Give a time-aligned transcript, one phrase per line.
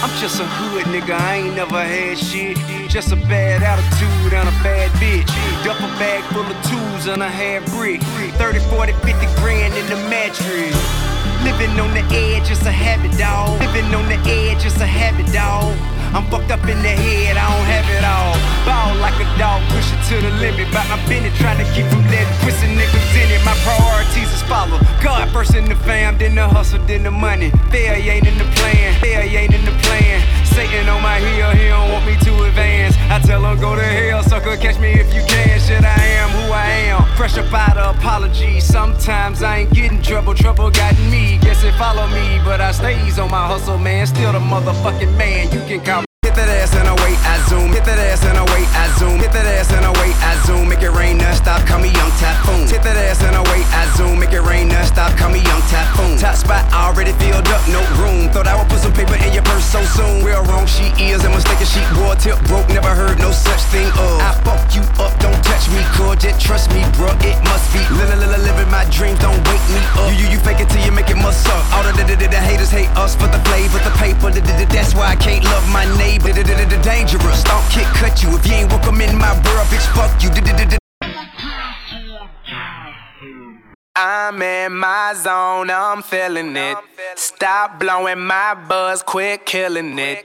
[0.00, 2.56] I'm just a hood nigga, I ain't never had shit.
[2.88, 5.28] Just a bad attitude and a bad bitch.
[5.62, 8.00] Duffel bag full of tools and a half brick.
[8.40, 9.12] 30, 40, 50
[9.44, 10.72] grand in the mattress.
[11.44, 13.60] Living on the edge, it's a habit, dog.
[13.60, 15.76] Living on the edge, it's a habit, dog.
[16.16, 18.34] I'm fucked up in the head, I don't have it all.
[18.64, 20.66] Ball like a dog, push it to the limit.
[20.72, 22.40] But my business trying to keep from letting
[25.40, 27.50] first in the fam, then the hustle, then the money.
[27.70, 30.20] Failure ain't in the plan, failure ain't in the plan.
[30.44, 32.94] Satan on my heel, he don't want me to advance.
[33.08, 35.58] I tell him go to hell, sucker, catch me if you can.
[35.58, 37.00] Shit, I am who I am.
[37.16, 38.60] Fresh up out of apology.
[38.60, 41.38] Sometimes I ain't getting trouble, trouble got me.
[41.40, 44.06] Guess it follow me, but I stays on my hustle, man.
[44.06, 45.50] Still the motherfucking man.
[45.52, 47.72] You can call Hit that ass and away, I zoom.
[47.72, 48.49] Hit that ass and away,
[55.10, 56.18] rain call me young typhoon.
[56.18, 58.30] Top spot already filled up, no room.
[58.30, 60.24] Thought I would put some paper in your purse so soon.
[60.24, 61.66] Real wrong, she is and mistaken.
[61.66, 64.20] She wore tip broke, never heard no such thing of.
[64.20, 65.82] I fuck you up, don't touch me.
[66.20, 67.08] Just trust me, bro.
[67.24, 69.18] It must be li li li living my dreams.
[69.20, 70.10] Don't wake me up.
[70.12, 71.62] You you you fake it till you make it must suck.
[71.72, 74.30] All the the, the, the haters hate us for the flavor, the paper.
[74.30, 76.32] The, the, the, that's why I can't love my neighbor.
[76.32, 79.32] The, the, the, the dangerous, don't kick cut you if you ain't welcome in my
[79.32, 79.86] world, bitch.
[79.96, 80.30] Fuck you.
[80.30, 80.80] The, the, the, the,
[84.02, 86.78] I'm in my zone, I'm feeling it.
[87.16, 90.24] Stop blowing my buzz, quit killing it.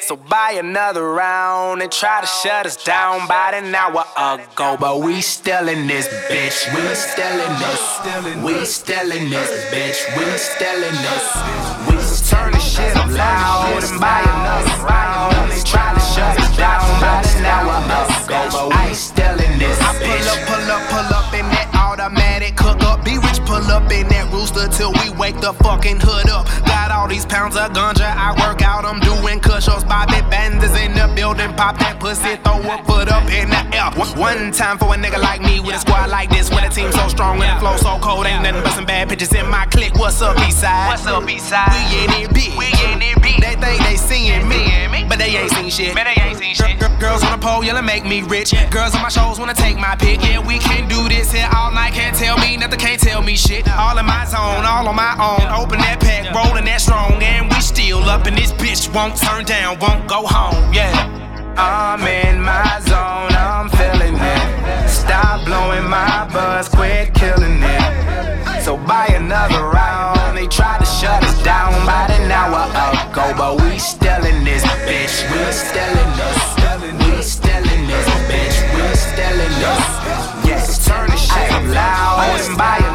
[0.00, 4.76] So buy another round and try to shut us down about an hour ago.
[4.78, 7.82] But we still in this bitch, we still in this.
[8.44, 11.26] We still in this bitch, we still in this.
[11.88, 11.96] We
[12.28, 14.47] turn the shit up loud and buy another
[23.88, 26.46] up in that rooster till we wake the fucking hood up.
[26.66, 29.84] Got all these pounds of ganja, I work out, I'm doing kush-ups.
[29.84, 33.90] Bobby Banders in the building, pop that pussy, throw a foot up in the air.
[34.16, 36.90] One- time for a nigga like me with a squad like this, with a team
[36.92, 39.64] so strong and the flow so cold, ain't nothing but some bad bitches in my
[39.66, 39.94] clique.
[39.94, 40.88] What's up, B-side?
[40.88, 41.70] What's up, B-side?
[41.72, 42.52] We in it big.
[42.58, 43.40] We in it big.
[43.40, 45.94] They think they seeing me, but they ain't seen shit.
[45.94, 46.78] Man, they ain't seen shit.
[46.78, 48.52] Gir- Girls on the pole yelling, make me rich.
[48.70, 50.20] Girls on my shows wanna take my pick.
[50.22, 51.94] Yeah, we can do this here all night.
[51.94, 53.68] Can't tell me nothing, can't tell me shit.
[53.78, 55.46] All in my zone, all on my own.
[55.54, 58.92] Open that pack, rolling that strong, and we still up in this bitch.
[58.92, 60.74] Won't turn down, won't go home.
[60.74, 60.90] Yeah.
[61.54, 64.88] I'm in my zone, I'm feeling it.
[64.88, 68.62] Stop blowing my buzz, quit killing it.
[68.62, 70.36] So buy another round.
[70.36, 74.62] They tried to shut us down about an hour ago, but we still in this
[74.90, 75.22] bitch.
[75.30, 76.38] We still in this.
[77.06, 78.58] We still in this bitch.
[78.74, 79.86] We still in this.
[80.50, 82.87] Yes, turn the shit up loud and buy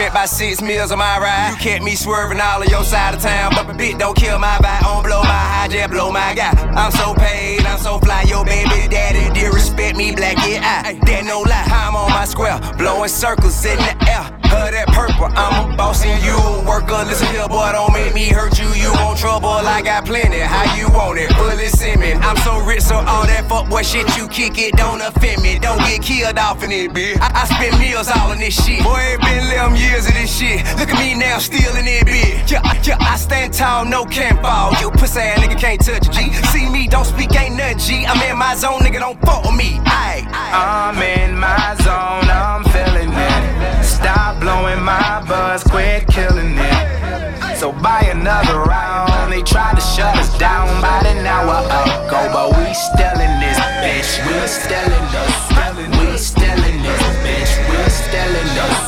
[0.00, 1.50] spent by six meals on my ride.
[1.50, 4.38] You kept me swerving all of your side of town, but a bitch don't kill
[4.38, 6.52] my vibe, don't blow my high, just blow my guy.
[6.74, 10.94] I'm so paid, I'm so fly, your baby daddy did respect me, black yeah I.
[11.04, 14.39] That no lie, I'm on my square, blowing circles in the air.
[14.50, 17.02] Her that purple, I'm a boss and you a worker.
[17.06, 18.68] Listen here, boy, don't make me hurt you.
[18.74, 20.40] You want trouble, I got plenty.
[20.40, 21.32] How you want it?
[21.34, 22.18] Fully semen.
[22.22, 25.58] I'm so rich, so all that fuckboy shit you kick it don't offend me.
[25.58, 27.16] Don't get killed off in it, bitch.
[27.20, 28.82] I, I spend meals all in this shit.
[28.82, 30.64] Boy, it been 11 years of this shit.
[30.78, 32.50] Look at me now, still in it, bitch.
[32.50, 34.72] Yeah, yeah, I stand tall, no can fall.
[34.80, 36.32] You pussy ass nigga can't touch a G.
[36.50, 38.06] See me, don't speak, ain't nothing G.
[38.06, 39.78] I'm in my zone, nigga, don't fuck with me.
[39.86, 40.90] Aye, aye.
[40.90, 42.69] I'm in my zone, I'm
[54.70, 54.76] In
[55.10, 55.50] this.
[55.98, 57.52] We still in this bitch.
[57.66, 58.78] We still in this.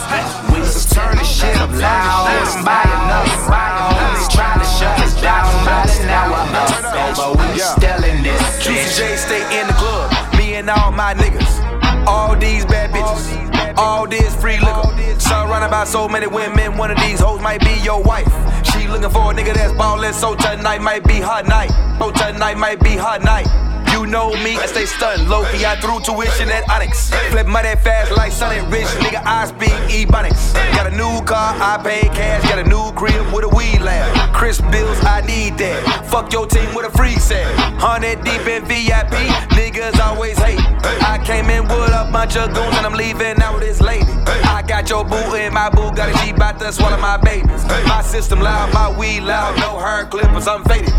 [0.52, 3.98] We just turn the shit up loud and buy another round.
[4.14, 8.64] They tried to shut us down about an hour ago, but we still in this
[8.64, 9.02] Juicy.
[9.02, 10.12] J stay in the club.
[10.38, 12.06] Me and all my niggas.
[12.06, 13.76] All these bad bitches.
[13.76, 14.86] All this free liquor.
[15.18, 16.76] Surrounded by so many women.
[16.78, 18.30] One of these hoes might be your wife.
[18.64, 20.12] She looking for a nigga that's ballin'.
[20.12, 21.72] So tonight might be her night.
[21.98, 23.48] So tonight might be her night.
[23.92, 25.28] You know me, I stay stunned.
[25.28, 27.10] Low key, I threw tuition at Onyx.
[27.30, 28.88] Flip money fast like and Rich.
[29.04, 30.54] Nigga, I speak Ebonics.
[30.74, 32.42] Got a new car, I pay cash.
[32.48, 34.34] Got a new crib with a weed lab.
[34.34, 36.06] Chris bills, I need that.
[36.10, 37.46] Fuck your team with a free set.
[37.78, 39.12] Hundred deep in VIP,
[39.52, 40.60] niggas always hate.
[41.04, 44.10] I came in with a bunch of goons and I'm leaving out with this lady.
[44.56, 47.64] I got your boo in my boo, got a G about to swallow my babies.
[47.86, 50.92] My system loud, my weed loud, no hair clippers, I'm faded.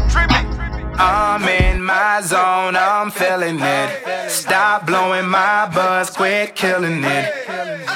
[0.97, 4.29] I'm in my zone, I'm feeling it.
[4.29, 7.43] Stop blowing my buzz, quit killing it.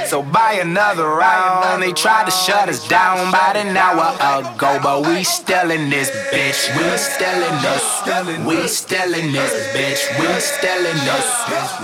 [0.07, 1.83] So buy another round.
[1.83, 6.09] They tried to shut us down about an hour ago, but we still in this
[6.31, 6.71] bitch.
[6.77, 8.47] We still in this.
[8.47, 10.19] We still in this bitch.
[10.19, 11.27] We still in this.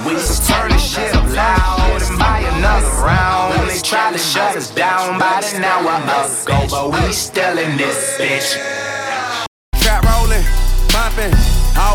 [0.07, 0.13] We
[0.47, 3.69] turn the shit loud and buy another round.
[3.69, 8.17] They tried to shut us down about an hour ago, but we still in this
[8.17, 8.72] bitch.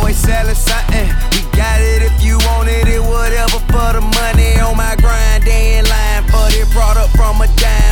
[0.08, 1.08] always selling something.
[1.32, 4.58] We got it if you want it, it whatever for the money.
[4.60, 7.87] On my grind, they in line it brought up from a dime.